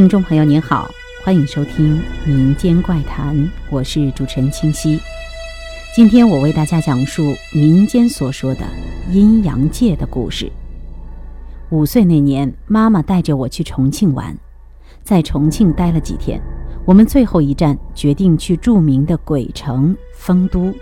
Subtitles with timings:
[0.00, 0.90] 听众朋友您好，
[1.22, 3.36] 欢迎收听《民间怪谈》，
[3.68, 4.98] 我是主持人清溪。
[5.94, 8.62] 今天我为大家讲述民间所说的
[9.10, 10.50] 阴阳界的故事。
[11.68, 14.34] 五岁那年，妈妈带着我去重庆玩，
[15.02, 16.40] 在重庆待了几天，
[16.86, 20.72] 我们最后一站决定去著名的鬼城丰都。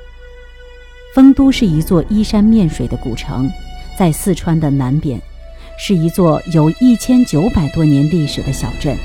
[1.12, 3.50] 丰都是一座依山面水的古城，
[3.98, 5.20] 在四川的南边。
[5.80, 8.96] 是一座有一千九百多年历史的小镇，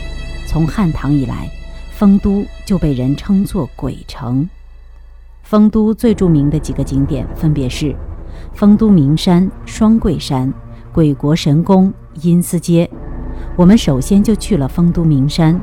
[0.47, 1.47] 从汉唐以来，
[1.91, 4.49] 丰都就被人称作鬼城。
[5.44, 7.95] 丰都最著名的几个景点分别是
[8.55, 10.52] 丰都名山、双桂山、
[10.91, 12.89] 鬼国神宫、阴司街。
[13.55, 15.61] 我们首先就去了丰都名山。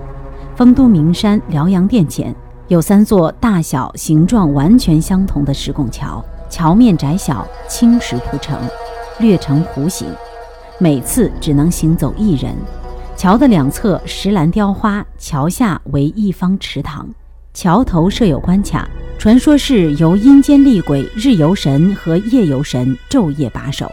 [0.55, 2.33] 丰都名山辽阳殿前
[2.69, 8.56] 有三座大小、形状完全相同的石拱桥，桥面窄小，青石铺成，
[9.19, 10.06] 略呈弧形。
[10.83, 12.57] 每次只能行走一人。
[13.15, 17.06] 桥的两侧石栏雕花，桥下为一方池塘。
[17.53, 23.92] 桥头设有关卡，传说是由阴间厉鬼日游神和夜游神昼夜把守。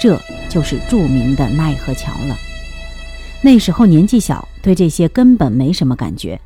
[0.00, 0.16] 这
[0.48, 2.36] 就是著名的奈何桥了。
[3.42, 6.40] 那时候年纪小，对这些根本没什么感觉，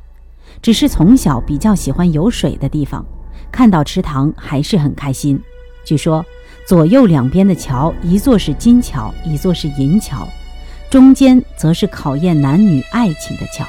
[0.59, 3.05] 只是从小比较喜欢有水的地方，
[3.51, 5.39] 看到池塘还是很开心。
[5.85, 6.25] 据说。
[6.65, 10.25] 左右两边的桥，一座是金桥，一座是银桥，
[10.89, 13.65] 中间则是考验男女爱情的桥。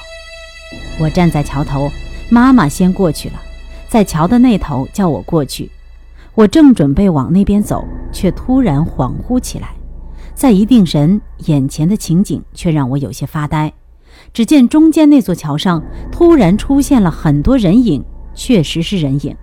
[1.01, 1.91] 我站在桥头，
[2.31, 3.35] 妈妈先过去了，
[3.89, 5.69] 在桥的那头叫我过去。
[6.37, 9.71] 我正准备往那边走，却突然恍惚起来，
[10.33, 13.73] 再一定神，眼前的情景却让我有些发呆。
[14.33, 19.37] 只见中间那座桥上突然出现了很多人影，确实是人影。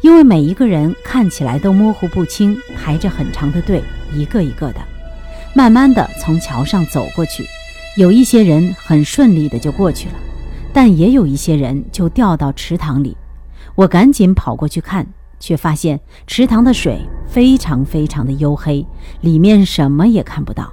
[0.00, 4.80] 因为每一个人看起来都模糊不清，排着很长的队，一个一个的，
[5.54, 7.44] 慢慢的从桥上走过去。
[7.96, 10.14] 有一些人很顺利的就过去了，
[10.72, 13.16] 但也有一些人就掉到池塘里。
[13.74, 15.06] 我赶紧跑过去看，
[15.40, 18.86] 却发现池塘的水非常非常的黝黑，
[19.22, 20.70] 里面什么也看不到。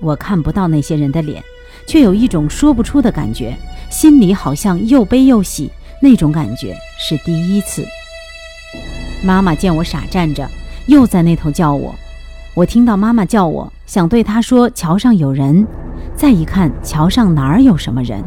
[0.00, 1.42] 我看不到那些人的脸，
[1.86, 3.56] 却有一种说不出的感觉，
[3.90, 5.70] 心里好像又悲又喜，
[6.02, 7.86] 那种感觉是第一次。
[9.22, 10.48] 妈妈见我傻站着，
[10.86, 11.94] 又在那头叫我。
[12.54, 15.66] 我听到妈妈叫我，想对她说桥上有人。
[16.16, 18.22] 再一看，桥上哪儿有什么人？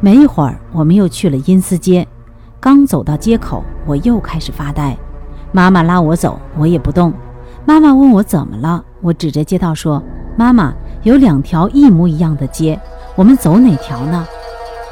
[0.00, 2.06] 没一会儿，我们又去了阴司街。
[2.58, 4.96] 刚走到街口，我又开始发呆。
[5.52, 7.12] 妈妈拉我走，我也不动。
[7.64, 10.02] 妈妈问我怎么了，我指着街道说
[10.36, 10.72] ：“妈妈，
[11.02, 12.80] 有两条一模一样的街，
[13.14, 14.26] 我们走哪条呢？”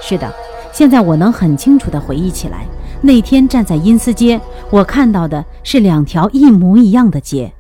[0.01, 0.33] 是的，
[0.73, 2.67] 现在我能很清楚地回忆起来。
[3.03, 4.41] 那天站在阴司街，
[4.71, 7.53] 我看到的是两条一模一样的街。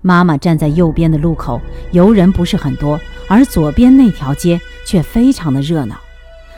[0.00, 1.60] 妈妈站在右边的路口，
[1.92, 2.98] 游人不是很多，
[3.28, 5.96] 而左边那条街却非常的热闹。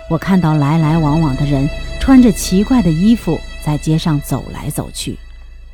[0.09, 1.69] 我看到来来往往的人，
[2.01, 5.19] 穿着奇怪的衣服，在街上走来走去。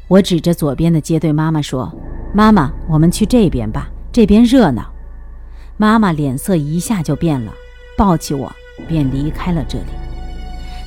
[0.06, 1.92] 我指着左边的街对妈妈说
[2.32, 4.90] ：“妈妈，我们去这边吧，这边热闹。”
[5.76, 7.52] 妈妈脸色一下就变了，
[7.94, 8.50] 抱起我
[8.86, 9.97] 便离开了这里。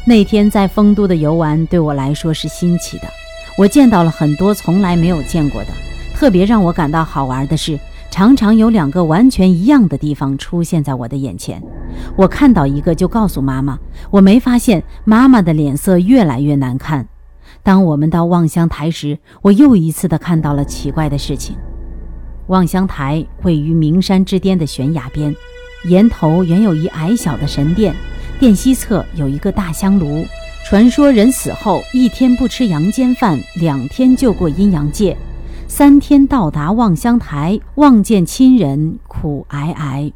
[0.04, 3.08] 那天在丰都的游玩对我来说是新奇的，
[3.56, 5.70] 我见到了很多从来没有见过的。
[6.16, 7.80] 特别让我感到好玩的是，
[8.10, 11.62] 常常有两个完全一样的地方出现在我的眼前。
[12.16, 13.78] 我看到一个就告诉妈妈，
[14.10, 17.08] 我没发现妈妈的脸色越来越难看。
[17.62, 21.56] 当我们到望乡台时，我又一次的看到了奇怪的事情。
[22.48, 25.36] 望乡台位于名山之巅的悬崖边，
[25.86, 27.96] 岩头原有一矮小的神殿。
[28.42, 30.26] 殿西侧有一个大香炉，
[30.66, 35.16] 传说人死后一天不吃阳间饭，两天就过阴阳界，
[35.68, 40.12] 三天到达望乡台，望见亲人苦哀哀。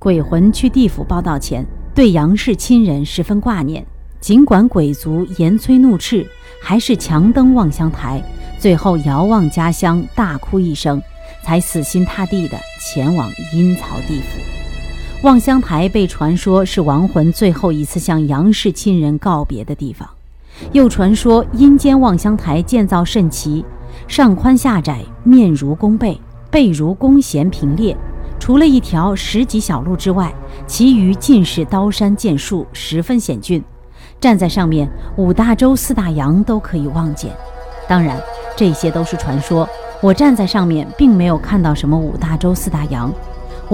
[0.00, 1.64] 鬼魂去地府报道前，
[1.94, 3.86] 对杨氏亲人十分挂念，
[4.20, 6.26] 尽管鬼族严催怒斥，
[6.60, 8.20] 还是强登望乡台，
[8.58, 11.00] 最后遥望家乡，大哭一声，
[11.44, 14.53] 才死心塌地地前往阴曹地府。
[15.24, 20.06] 望乡台被传说是亡魂最后一次向杨氏亲人告别的地方，
[20.72, 23.64] 又传说阴间望乡台建造甚奇，
[24.06, 27.96] 上宽下窄，面如弓背，背如弓弦平列。
[28.38, 30.30] 除了一条石级小路之外，
[30.66, 33.64] 其余尽是刀山剑树，十分险峻。
[34.20, 34.86] 站在上面，
[35.16, 37.32] 五大洲四大洋都可以望见。
[37.88, 38.20] 当然，
[38.54, 39.66] 这些都是传说。
[40.02, 43.10] 我站在上面，并没有看到什么五大洲四大洋。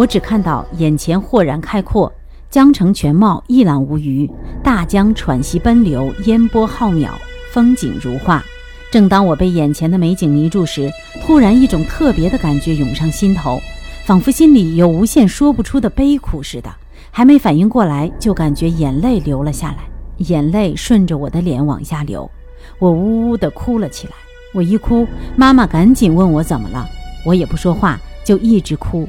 [0.00, 2.10] 我只看到眼前豁然开阔，
[2.48, 4.26] 江城全貌一览无余，
[4.64, 7.10] 大江喘息奔流，烟波浩渺，
[7.52, 8.42] 风景如画。
[8.90, 13.60] 正当我被眼前的美景迷住时，突然一种特别的感觉涌上心头，
[14.06, 16.74] 仿佛心里有无限说不出的悲苦似的，
[17.10, 19.80] 还没反应过来，就感觉眼泪流了下来，
[20.16, 22.30] 眼泪顺着我的脸往下流，
[22.78, 24.14] 我呜呜地哭了起来。
[24.54, 25.06] 我一哭，
[25.36, 26.88] 妈妈赶紧问我怎么了，
[27.22, 29.06] 我也不说话，就一直哭。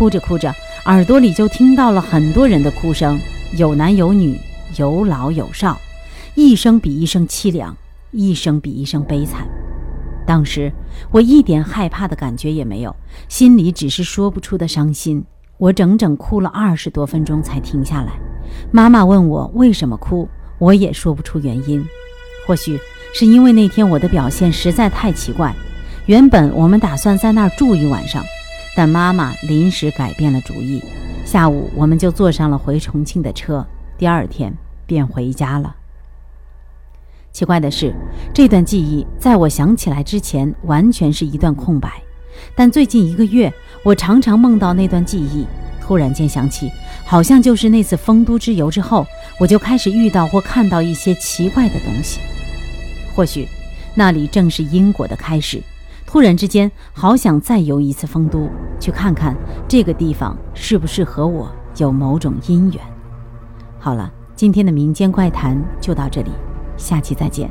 [0.00, 0.50] 哭着哭着，
[0.86, 3.20] 耳朵里就听到了很多人的哭声，
[3.58, 4.34] 有男有女，
[4.78, 5.78] 有老有少，
[6.34, 7.76] 一声比一声凄凉，
[8.10, 9.46] 一声比一声悲惨。
[10.26, 10.72] 当时
[11.10, 12.96] 我一点害怕的感觉也没有，
[13.28, 15.22] 心里只是说不出的伤心。
[15.58, 18.12] 我整整哭了二十多分钟才停下来。
[18.72, 20.26] 妈妈问我为什么哭，
[20.58, 21.84] 我也说不出原因。
[22.46, 22.80] 或许
[23.12, 25.54] 是因为那天我的表现实在太奇怪。
[26.06, 28.24] 原本我们打算在那儿住一晚上，
[28.80, 30.82] 但妈妈临时改变了主意。
[31.22, 33.62] 下午我们就坐上了回重庆的车，
[33.98, 34.50] 第二天
[34.86, 35.76] 便回家了。
[37.30, 37.94] 奇怪的是，
[38.32, 41.92] 这段记忆在我想起来之前完全是一段空白，
[42.56, 45.46] 但最近一个月，我常常梦到那段记忆。
[45.82, 46.72] 突然间想起，
[47.04, 49.06] 好像就是那次丰都之游之后，
[49.38, 52.18] 我就开始遇到或看到一些奇怪的东西。
[53.14, 53.46] 或许，
[53.94, 55.62] 那里正是因果的开始。
[56.12, 58.48] 忽然之间，好想再游一次丰都，
[58.80, 59.32] 去看看
[59.68, 62.84] 这个地方是不是和我有某种姻缘。
[63.78, 66.32] 好了，今天的民间怪谈就到这里。
[66.76, 67.48] 下期再见。